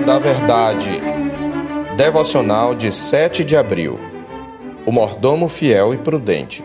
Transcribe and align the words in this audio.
Da 0.00 0.18
Verdade. 0.18 1.00
Devocional 1.96 2.74
de 2.74 2.92
7 2.92 3.42
de 3.42 3.56
abril. 3.56 3.98
O 4.84 4.92
mordomo 4.92 5.48
fiel 5.48 5.94
e 5.94 5.98
prudente. 5.98 6.62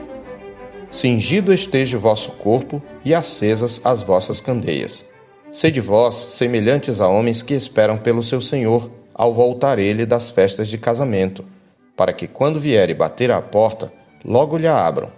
Cingido 0.89 1.53
esteja 1.53 1.95
o 1.95 1.99
vosso 1.99 2.31
corpo 2.33 2.83
e 3.05 3.15
acesas 3.15 3.79
as 3.85 4.03
vossas 4.03 4.41
candeias. 4.41 5.05
Sede 5.49 5.79
vós 5.79 6.15
semelhantes 6.31 6.99
a 6.99 7.07
homens 7.07 7.41
que 7.41 7.53
esperam 7.53 7.97
pelo 7.97 8.21
seu 8.21 8.41
Senhor 8.41 8.91
ao 9.13 9.31
voltar 9.31 9.79
ele 9.79 10.05
das 10.05 10.29
festas 10.31 10.67
de 10.67 10.77
casamento, 10.77 11.45
para 11.95 12.11
que 12.11 12.27
quando 12.27 12.59
vier 12.59 12.89
e 12.89 12.93
bater 12.93 13.31
à 13.31 13.41
porta, 13.41 13.93
logo 14.25 14.57
lhe 14.57 14.67
abram. 14.67 15.09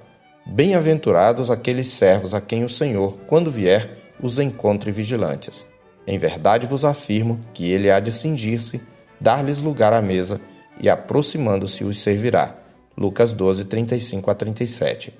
Bem-aventurados 0.45 1.49
aqueles 1.49 1.87
servos 1.87 2.35
a 2.35 2.41
quem 2.41 2.63
o 2.63 2.69
Senhor, 2.69 3.17
quando 3.25 3.49
vier, 3.49 3.89
os 4.21 4.37
encontre 4.37 4.91
vigilantes. 4.91 5.72
Em 6.05 6.17
verdade 6.17 6.65
vos 6.65 6.83
afirmo 6.83 7.39
que 7.53 7.71
ele 7.71 7.89
há 7.89 7.99
de 7.99 8.11
cingir-se, 8.11 8.81
dar-lhes 9.19 9.61
lugar 9.61 9.93
à 9.93 10.01
mesa 10.01 10.41
e, 10.79 10.89
aproximando-se, 10.89 11.83
os 11.83 11.99
servirá. 12.01 12.55
Lucas 12.97 13.33
12, 13.33 13.65
35 13.65 14.29
a 14.29 14.35
37. 14.35 15.13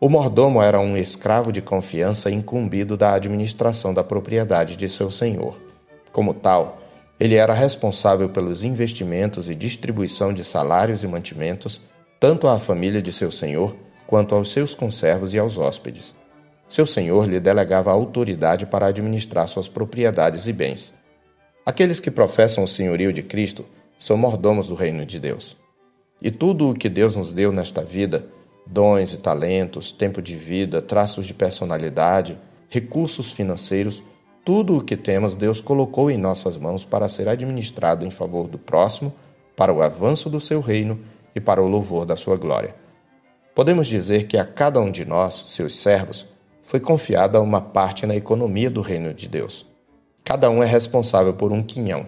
O 0.00 0.08
mordomo 0.08 0.62
era 0.62 0.78
um 0.78 0.96
escravo 0.96 1.52
de 1.52 1.60
confiança 1.60 2.30
incumbido 2.30 2.96
da 2.96 3.14
administração 3.14 3.92
da 3.92 4.04
propriedade 4.04 4.76
de 4.76 4.88
seu 4.88 5.10
senhor. 5.10 5.60
Como 6.12 6.32
tal, 6.32 6.78
ele 7.18 7.34
era 7.34 7.52
responsável 7.52 8.28
pelos 8.28 8.62
investimentos 8.62 9.50
e 9.50 9.54
distribuição 9.54 10.32
de 10.32 10.44
salários 10.44 11.02
e 11.02 11.08
mantimentos, 11.08 11.80
tanto 12.20 12.46
à 12.46 12.58
família 12.58 13.02
de 13.02 13.12
seu 13.12 13.30
senhor 13.30 13.74
quanto 14.06 14.34
aos 14.34 14.52
seus 14.52 14.74
conservos 14.74 15.34
e 15.34 15.38
aos 15.38 15.58
hóspedes. 15.58 16.14
Seu 16.68 16.86
senhor 16.86 17.26
lhe 17.26 17.40
delegava 17.40 17.90
autoridade 17.90 18.66
para 18.66 18.86
administrar 18.86 19.48
suas 19.48 19.68
propriedades 19.68 20.46
e 20.46 20.52
bens. 20.52 20.92
Aqueles 21.64 22.00
que 22.00 22.10
professam 22.10 22.64
o 22.64 22.68
senhorio 22.68 23.12
de 23.12 23.22
Cristo 23.22 23.64
são 23.98 24.16
mordomos 24.16 24.68
do 24.68 24.74
reino 24.74 25.04
de 25.04 25.18
Deus. 25.18 25.56
E 26.20 26.30
tudo 26.30 26.70
o 26.70 26.74
que 26.74 26.88
Deus 26.88 27.16
nos 27.16 27.32
deu 27.32 27.52
nesta 27.52 27.82
vida, 27.82 28.26
dons 28.66 29.12
e 29.12 29.18
talentos, 29.18 29.90
tempo 29.90 30.20
de 30.20 30.36
vida, 30.36 30.82
traços 30.82 31.26
de 31.26 31.34
personalidade, 31.34 32.38
recursos 32.68 33.32
financeiros, 33.32 34.02
tudo 34.44 34.78
o 34.78 34.84
que 34.84 34.96
temos 34.96 35.34
Deus 35.34 35.60
colocou 35.60 36.10
em 36.10 36.16
nossas 36.16 36.56
mãos 36.56 36.84
para 36.84 37.08
ser 37.08 37.28
administrado 37.28 38.04
em 38.04 38.10
favor 38.10 38.48
do 38.48 38.58
próximo, 38.58 39.12
para 39.56 39.72
o 39.72 39.82
avanço 39.82 40.30
do 40.30 40.40
seu 40.40 40.60
reino 40.60 41.00
e 41.34 41.40
para 41.40 41.62
o 41.62 41.68
louvor 41.68 42.04
da 42.06 42.16
sua 42.16 42.36
glória. 42.36 42.74
Podemos 43.54 43.86
dizer 43.86 44.26
que 44.26 44.36
a 44.38 44.44
cada 44.44 44.80
um 44.80 44.90
de 44.90 45.04
nós, 45.04 45.50
seus 45.50 45.78
servos, 45.78 46.26
foi 46.68 46.80
confiada 46.80 47.40
uma 47.40 47.62
parte 47.62 48.04
na 48.04 48.14
economia 48.14 48.68
do 48.68 48.82
reino 48.82 49.14
de 49.14 49.26
Deus. 49.26 49.64
Cada 50.22 50.50
um 50.50 50.62
é 50.62 50.66
responsável 50.66 51.32
por 51.32 51.50
um 51.50 51.62
quinhão. 51.62 52.04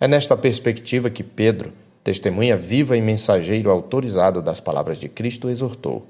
É 0.00 0.08
nesta 0.08 0.36
perspectiva 0.36 1.08
que 1.08 1.22
Pedro, 1.22 1.72
testemunha 2.02 2.56
viva 2.56 2.96
e 2.96 3.00
mensageiro 3.00 3.70
autorizado 3.70 4.42
das 4.42 4.58
palavras 4.58 4.98
de 4.98 5.08
Cristo, 5.08 5.48
exortou: 5.48 6.04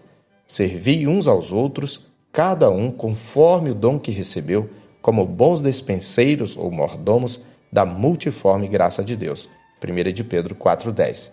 Servi 0.46 1.06
uns 1.06 1.28
aos 1.28 1.52
outros, 1.52 2.00
cada 2.32 2.70
um 2.70 2.90
conforme 2.90 3.72
o 3.72 3.74
dom 3.74 3.98
que 3.98 4.10
recebeu, 4.10 4.70
como 5.02 5.26
bons 5.26 5.60
despenseiros 5.60 6.56
ou 6.56 6.70
mordomos 6.70 7.42
da 7.70 7.84
multiforme 7.84 8.68
graça 8.68 9.04
de 9.04 9.14
Deus. 9.14 9.50
1 9.86 10.14
de 10.14 10.24
Pedro 10.24 10.54
4,10. 10.54 11.30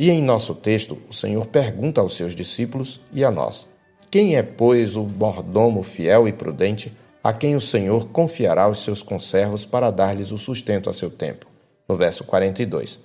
E 0.00 0.10
em 0.10 0.22
nosso 0.22 0.54
texto, 0.54 0.96
o 1.10 1.12
Senhor 1.12 1.46
pergunta 1.48 2.00
aos 2.00 2.16
seus 2.16 2.34
discípulos 2.34 3.02
e 3.12 3.22
a 3.22 3.30
nós: 3.30 3.66
quem 4.14 4.36
é, 4.36 4.44
pois, 4.44 4.94
o 4.94 5.02
mordomo 5.02 5.82
fiel 5.82 6.28
e 6.28 6.32
prudente, 6.32 6.96
a 7.20 7.32
quem 7.32 7.56
o 7.56 7.60
Senhor 7.60 8.06
confiará 8.10 8.68
os 8.68 8.84
seus 8.84 9.02
conservos 9.02 9.66
para 9.66 9.90
dar-lhes 9.90 10.30
o 10.30 10.38
sustento 10.38 10.88
a 10.88 10.92
seu 10.92 11.10
tempo? 11.10 11.46
No 11.88 11.96
verso 11.96 12.22
42. 12.22 13.00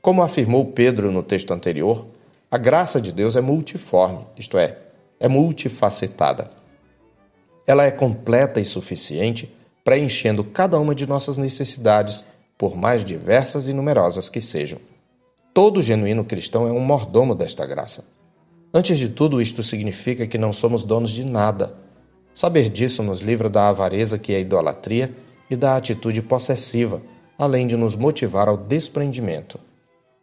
Como 0.00 0.22
afirmou 0.22 0.66
Pedro 0.66 1.10
no 1.10 1.24
texto 1.24 1.52
anterior, 1.52 2.06
a 2.48 2.56
graça 2.56 3.00
de 3.00 3.10
Deus 3.10 3.34
é 3.34 3.40
multiforme, 3.40 4.26
isto 4.36 4.56
é, 4.56 4.78
é 5.18 5.26
multifacetada. 5.26 6.52
Ela 7.66 7.86
é 7.86 7.90
completa 7.90 8.60
e 8.60 8.64
suficiente, 8.64 9.52
preenchendo 9.82 10.44
cada 10.44 10.78
uma 10.78 10.94
de 10.94 11.04
nossas 11.04 11.36
necessidades, 11.36 12.24
por 12.56 12.76
mais 12.76 13.04
diversas 13.04 13.66
e 13.66 13.72
numerosas 13.72 14.28
que 14.28 14.40
sejam. 14.40 14.78
Todo 15.52 15.82
genuíno 15.82 16.24
cristão 16.24 16.68
é 16.68 16.70
um 16.70 16.78
mordomo 16.78 17.34
desta 17.34 17.66
graça. 17.66 18.04
Antes 18.72 18.98
de 18.98 19.08
tudo, 19.08 19.40
isto 19.40 19.62
significa 19.62 20.26
que 20.26 20.36
não 20.36 20.52
somos 20.52 20.84
donos 20.84 21.10
de 21.10 21.24
nada. 21.24 21.74
Saber 22.34 22.68
disso 22.68 23.02
nos 23.02 23.20
livra 23.20 23.48
da 23.48 23.68
avareza 23.68 24.18
que 24.18 24.34
é 24.34 24.40
idolatria 24.40 25.14
e 25.50 25.56
da 25.56 25.74
atitude 25.74 26.20
possessiva, 26.20 27.00
além 27.38 27.66
de 27.66 27.76
nos 27.76 27.96
motivar 27.96 28.46
ao 28.46 28.58
desprendimento. 28.58 29.58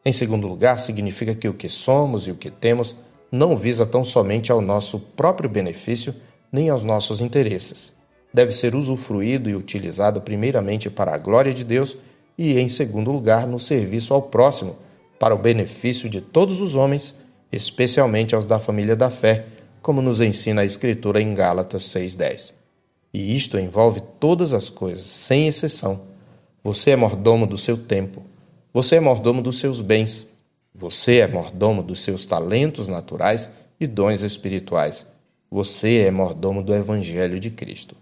Em 0.05 0.11
segundo 0.11 0.47
lugar, 0.47 0.77
significa 0.77 1.33
que 1.33 1.49
o 1.49 1.53
que 1.55 1.67
somos 1.67 2.27
e 2.27 2.31
o 2.31 2.35
que 2.35 2.51
temos 2.51 2.95
não 3.31 3.57
visa 3.57 3.83
tão 3.83 4.05
somente 4.05 4.51
ao 4.51 4.61
nosso 4.61 4.99
próprio 4.99 5.49
benefício 5.49 6.13
nem 6.51 6.69
aos 6.69 6.83
nossos 6.83 7.19
interesses. 7.19 7.91
Deve 8.31 8.51
ser 8.51 8.75
usufruído 8.75 9.49
e 9.49 9.55
utilizado 9.55 10.21
primeiramente 10.21 10.89
para 10.89 11.15
a 11.15 11.17
glória 11.17 11.51
de 11.53 11.63
Deus 11.63 11.97
e, 12.37 12.59
em 12.59 12.69
segundo 12.69 13.11
lugar, 13.11 13.47
no 13.47 13.59
serviço 13.59 14.13
ao 14.13 14.21
próximo, 14.21 14.75
para 15.19 15.33
o 15.33 15.39
benefício 15.39 16.07
de 16.07 16.21
todos 16.21 16.61
os 16.61 16.75
homens 16.75 17.15
especialmente 17.51 18.35
aos 18.35 18.45
da 18.45 18.59
família 18.59 18.95
da 18.95 19.09
fé, 19.09 19.45
como 19.81 20.01
nos 20.01 20.21
ensina 20.21 20.61
a 20.61 20.65
Escritura 20.65 21.21
em 21.21 21.33
Gálatas 21.33 21.83
6,10. 21.83 22.53
E 23.13 23.35
isto 23.35 23.57
envolve 23.57 24.01
todas 24.19 24.53
as 24.53 24.69
coisas, 24.69 25.05
sem 25.05 25.47
exceção. 25.47 26.01
Você 26.63 26.91
é 26.91 26.95
mordomo 26.95 27.45
do 27.45 27.57
seu 27.57 27.77
tempo, 27.77 28.23
você 28.73 28.95
é 28.95 28.99
mordomo 28.99 29.41
dos 29.41 29.59
seus 29.59 29.79
bens, 29.79 30.27
você 30.73 31.19
é 31.19 31.27
mordomo 31.27 31.81
dos 31.81 32.01
seus 32.01 32.25
talentos 32.25 32.87
naturais 32.87 33.49
e 33.79 33.87
dons 33.87 34.21
espirituais. 34.21 35.05
Você 35.49 35.99
é 35.99 36.11
mordomo 36.11 36.61
do 36.61 36.75
Evangelho 36.75 37.39
de 37.39 37.49
Cristo. 37.49 37.95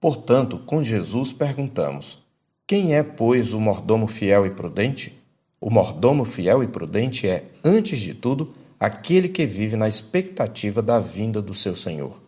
Portanto, 0.00 0.58
com 0.58 0.82
Jesus 0.82 1.32
perguntamos: 1.32 2.18
quem 2.66 2.94
é, 2.94 3.02
pois, 3.02 3.54
o 3.54 3.60
mordomo 3.60 4.06
fiel 4.06 4.44
e 4.44 4.50
prudente? 4.50 5.16
O 5.60 5.70
mordomo 5.70 6.24
fiel 6.24 6.62
e 6.62 6.66
prudente 6.66 7.28
é, 7.28 7.44
antes 7.64 8.00
de 8.00 8.14
tudo, 8.14 8.52
aquele 8.78 9.28
que 9.28 9.44
vive 9.44 9.76
na 9.76 9.88
expectativa 9.88 10.80
da 10.80 11.00
vinda 11.00 11.42
do 11.42 11.54
seu 11.54 11.74
Senhor. 11.74 12.22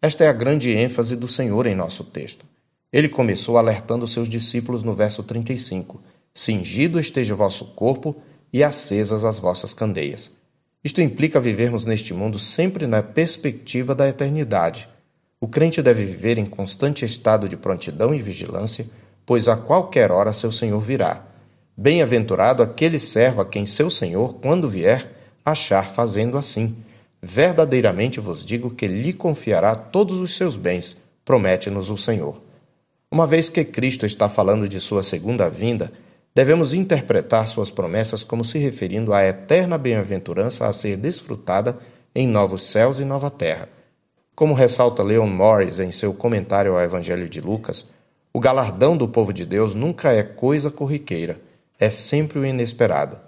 Esta 0.00 0.24
é 0.24 0.28
a 0.28 0.32
grande 0.32 0.70
ênfase 0.70 1.16
do 1.16 1.26
Senhor 1.26 1.66
em 1.66 1.74
nosso 1.74 2.04
texto. 2.04 2.46
Ele 2.92 3.08
começou 3.08 3.58
alertando 3.58 4.06
seus 4.06 4.28
discípulos 4.28 4.82
no 4.82 4.94
verso 4.94 5.22
35: 5.22 6.00
Cingido 6.32 7.00
esteja 7.00 7.34
vosso 7.34 7.64
corpo 7.64 8.16
e 8.52 8.62
acesas 8.62 9.24
as 9.24 9.38
vossas 9.38 9.74
candeias. 9.74 10.30
Isto 10.82 11.02
implica 11.02 11.40
vivermos 11.40 11.84
neste 11.84 12.14
mundo 12.14 12.38
sempre 12.38 12.86
na 12.86 13.02
perspectiva 13.02 13.94
da 13.94 14.08
eternidade. 14.08 14.88
O 15.40 15.48
crente 15.48 15.82
deve 15.82 16.04
viver 16.04 16.38
em 16.38 16.46
constante 16.46 17.04
estado 17.04 17.48
de 17.48 17.56
prontidão 17.56 18.14
e 18.14 18.22
vigilância, 18.22 18.86
pois 19.26 19.48
a 19.48 19.56
qualquer 19.56 20.10
hora 20.10 20.32
seu 20.32 20.50
Senhor 20.50 20.80
virá. 20.80 21.26
Bem-aventurado 21.76 22.62
aquele 22.62 22.98
servo 22.98 23.40
a 23.40 23.46
quem 23.46 23.66
seu 23.66 23.90
Senhor, 23.90 24.34
quando 24.34 24.68
vier, 24.68 25.17
achar 25.50 25.88
fazendo 25.88 26.38
assim. 26.38 26.76
Verdadeiramente 27.20 28.20
vos 28.20 28.44
digo 28.44 28.70
que 28.70 28.86
lhe 28.86 29.12
confiará 29.12 29.74
todos 29.74 30.20
os 30.20 30.36
seus 30.36 30.56
bens, 30.56 30.96
promete-nos 31.24 31.90
o 31.90 31.96
Senhor. 31.96 32.40
Uma 33.10 33.26
vez 33.26 33.48
que 33.48 33.64
Cristo 33.64 34.06
está 34.06 34.28
falando 34.28 34.68
de 34.68 34.78
sua 34.78 35.02
segunda 35.02 35.48
vinda, 35.48 35.92
devemos 36.34 36.74
interpretar 36.74 37.48
suas 37.48 37.70
promessas 37.70 38.22
como 38.22 38.44
se 38.44 38.58
referindo 38.58 39.12
à 39.12 39.24
eterna 39.24 39.76
bem-aventurança 39.76 40.66
a 40.66 40.72
ser 40.72 40.96
desfrutada 40.96 41.78
em 42.14 42.28
novos 42.28 42.62
céus 42.62 43.00
e 43.00 43.04
nova 43.04 43.30
terra. 43.30 43.68
Como 44.34 44.54
ressalta 44.54 45.02
Leon 45.02 45.26
Morris 45.26 45.80
em 45.80 45.90
seu 45.90 46.14
comentário 46.14 46.74
ao 46.74 46.80
Evangelho 46.80 47.28
de 47.28 47.40
Lucas, 47.40 47.84
o 48.32 48.38
galardão 48.38 48.96
do 48.96 49.08
povo 49.08 49.32
de 49.32 49.44
Deus 49.44 49.74
nunca 49.74 50.12
é 50.12 50.22
coisa 50.22 50.70
corriqueira, 50.70 51.40
é 51.78 51.90
sempre 51.90 52.38
o 52.38 52.46
inesperado. 52.46 53.18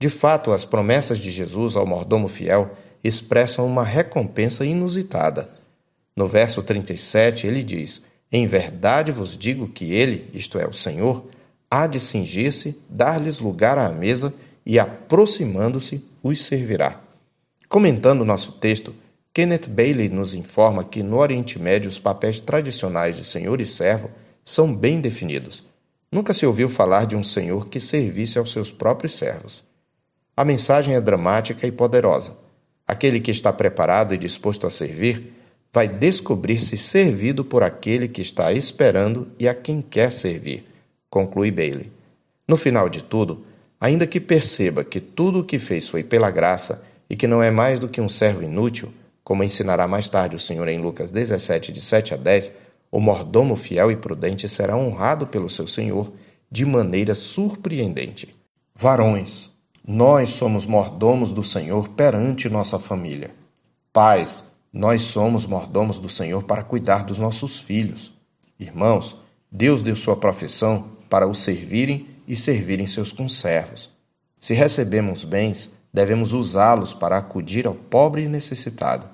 De 0.00 0.08
fato, 0.08 0.52
as 0.52 0.64
promessas 0.64 1.18
de 1.18 1.30
Jesus 1.30 1.74
ao 1.74 1.84
mordomo 1.84 2.28
fiel 2.28 2.70
expressam 3.02 3.66
uma 3.66 3.82
recompensa 3.82 4.64
inusitada. 4.64 5.50
No 6.14 6.26
verso 6.26 6.62
37, 6.62 7.46
ele 7.46 7.62
diz: 7.62 8.02
Em 8.30 8.46
verdade 8.46 9.10
vos 9.10 9.36
digo 9.36 9.68
que 9.68 9.92
ele, 9.92 10.30
isto 10.32 10.58
é, 10.58 10.66
o 10.66 10.72
Senhor, 10.72 11.24
há 11.70 11.86
de 11.86 11.98
cingir-se, 11.98 12.76
dar-lhes 12.88 13.40
lugar 13.40 13.76
à 13.76 13.88
mesa 13.90 14.32
e, 14.64 14.78
aproximando-se, 14.78 16.04
os 16.22 16.42
servirá. 16.42 17.00
Comentando 17.68 18.24
nosso 18.24 18.52
texto, 18.52 18.94
Kenneth 19.34 19.68
Bailey 19.68 20.08
nos 20.08 20.32
informa 20.34 20.84
que 20.84 21.02
no 21.02 21.18
Oriente 21.18 21.58
Médio 21.58 21.88
os 21.88 21.98
papéis 21.98 22.40
tradicionais 22.40 23.16
de 23.16 23.24
senhor 23.24 23.60
e 23.60 23.66
servo 23.66 24.10
são 24.44 24.74
bem 24.74 25.00
definidos. 25.00 25.64
Nunca 26.10 26.32
se 26.32 26.46
ouviu 26.46 26.68
falar 26.68 27.04
de 27.04 27.16
um 27.16 27.22
senhor 27.22 27.68
que 27.68 27.78
servisse 27.78 28.38
aos 28.38 28.50
seus 28.50 28.72
próprios 28.72 29.16
servos. 29.16 29.67
A 30.38 30.44
mensagem 30.44 30.94
é 30.94 31.00
dramática 31.00 31.66
e 31.66 31.72
poderosa. 31.72 32.32
Aquele 32.86 33.18
que 33.18 33.32
está 33.32 33.52
preparado 33.52 34.14
e 34.14 34.16
disposto 34.16 34.68
a 34.68 34.70
servir 34.70 35.32
vai 35.72 35.88
descobrir-se 35.88 36.76
servido 36.76 37.44
por 37.44 37.64
aquele 37.64 38.06
que 38.06 38.22
está 38.22 38.52
esperando 38.52 39.26
e 39.36 39.48
a 39.48 39.54
quem 39.54 39.82
quer 39.82 40.12
servir, 40.12 40.64
conclui 41.10 41.50
Bailey. 41.50 41.90
No 42.46 42.56
final 42.56 42.88
de 42.88 43.02
tudo, 43.02 43.44
ainda 43.80 44.06
que 44.06 44.20
perceba 44.20 44.84
que 44.84 45.00
tudo 45.00 45.40
o 45.40 45.44
que 45.44 45.58
fez 45.58 45.88
foi 45.88 46.04
pela 46.04 46.30
graça 46.30 46.84
e 47.10 47.16
que 47.16 47.26
não 47.26 47.42
é 47.42 47.50
mais 47.50 47.80
do 47.80 47.88
que 47.88 48.00
um 48.00 48.08
servo 48.08 48.44
inútil, 48.44 48.94
como 49.24 49.42
ensinará 49.42 49.88
mais 49.88 50.08
tarde 50.08 50.36
o 50.36 50.38
Senhor 50.38 50.68
em 50.68 50.80
Lucas 50.80 51.10
17, 51.10 51.72
de 51.72 51.80
7 51.80 52.14
a 52.14 52.16
10, 52.16 52.52
o 52.92 53.00
mordomo 53.00 53.56
fiel 53.56 53.90
e 53.90 53.96
prudente 53.96 54.48
será 54.48 54.76
honrado 54.76 55.26
pelo 55.26 55.50
seu 55.50 55.66
Senhor 55.66 56.12
de 56.48 56.64
maneira 56.64 57.16
surpreendente. 57.16 58.36
Varões, 58.72 59.50
nós 59.90 60.34
somos 60.34 60.66
mordomos 60.66 61.30
do 61.30 61.42
Senhor 61.42 61.88
perante 61.88 62.46
nossa 62.50 62.78
família. 62.78 63.30
Pais, 63.90 64.44
nós 64.70 65.00
somos 65.00 65.46
mordomos 65.46 65.98
do 65.98 66.10
Senhor 66.10 66.42
para 66.42 66.62
cuidar 66.62 67.04
dos 67.04 67.18
nossos 67.18 67.58
filhos. 67.58 68.12
Irmãos, 68.60 69.16
Deus 69.50 69.80
deu 69.80 69.96
sua 69.96 70.14
profissão 70.14 70.90
para 71.08 71.26
o 71.26 71.34
servirem 71.34 72.06
e 72.26 72.36
servirem 72.36 72.84
seus 72.84 73.12
conservos. 73.12 73.90
Se 74.38 74.52
recebemos 74.52 75.24
bens, 75.24 75.70
devemos 75.90 76.34
usá-los 76.34 76.92
para 76.92 77.16
acudir 77.16 77.66
ao 77.66 77.74
pobre 77.74 78.24
e 78.24 78.28
necessitado. 78.28 79.06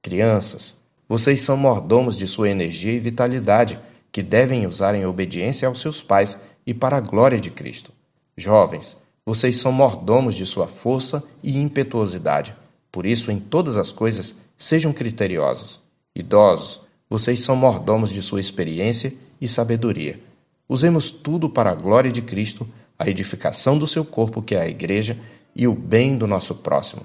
Crianças, 0.00 0.74
vocês 1.06 1.42
são 1.42 1.58
mordomos 1.58 2.16
de 2.16 2.26
sua 2.26 2.48
energia 2.48 2.92
e 2.92 3.00
vitalidade, 3.00 3.78
que 4.10 4.22
devem 4.22 4.66
usar 4.66 4.94
em 4.94 5.04
obediência 5.04 5.68
aos 5.68 5.82
seus 5.82 6.02
pais 6.02 6.38
e 6.66 6.72
para 6.72 6.96
a 6.96 7.00
glória 7.00 7.38
de 7.38 7.50
Cristo. 7.50 7.92
Jovens, 8.34 8.96
vocês 9.24 9.56
são 9.56 9.70
mordomos 9.70 10.34
de 10.34 10.44
sua 10.44 10.66
força 10.66 11.22
e 11.42 11.56
impetuosidade. 11.56 12.56
Por 12.90 13.06
isso, 13.06 13.30
em 13.30 13.38
todas 13.38 13.76
as 13.76 13.92
coisas, 13.92 14.34
sejam 14.58 14.92
criteriosos. 14.92 15.80
Idosos, 16.14 16.80
vocês 17.08 17.40
são 17.40 17.54
mordomos 17.54 18.10
de 18.10 18.20
sua 18.20 18.40
experiência 18.40 19.14
e 19.40 19.46
sabedoria. 19.46 20.20
Usemos 20.68 21.10
tudo 21.10 21.48
para 21.48 21.70
a 21.70 21.74
glória 21.74 22.10
de 22.10 22.20
Cristo, 22.20 22.66
a 22.98 23.08
edificação 23.08 23.78
do 23.78 23.86
seu 23.86 24.04
corpo, 24.04 24.42
que 24.42 24.54
é 24.54 24.60
a 24.60 24.68
Igreja, 24.68 25.16
e 25.54 25.68
o 25.68 25.74
bem 25.74 26.16
do 26.16 26.26
nosso 26.26 26.54
próximo. 26.56 27.02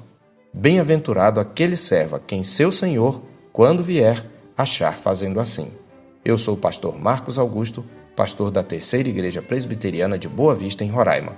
Bem-aventurado 0.52 1.40
aquele 1.40 1.78
servo 1.78 2.16
a 2.16 2.20
quem 2.20 2.44
seu 2.44 2.72
Senhor, 2.72 3.22
quando 3.54 3.84
vier, 3.84 4.26
achar 4.58 4.98
fazendo 4.98 5.40
assim. 5.40 5.72
Eu 6.26 6.38
sou 6.38 6.56
o 6.56 6.60
pastor 6.60 7.00
Marcos 7.00 7.38
Augusto, 7.38 7.86
pastor 8.16 8.50
da 8.50 8.64
Terceira 8.64 9.08
Igreja 9.08 9.42
Presbiteriana 9.42 10.18
de 10.18 10.28
Boa 10.28 10.56
Vista, 10.56 10.84
em 10.84 10.90
Roraima. 10.90 11.38